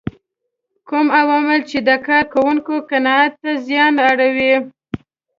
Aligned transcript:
کوم 0.87 1.07
عوامل 1.21 1.59
چې 1.69 1.77
د 1.87 1.89
کار 2.07 2.23
کوونکو 2.33 2.73
قناعت 2.89 3.33
ته 3.41 3.51
زیان 3.67 3.93
اړوي. 4.09 4.53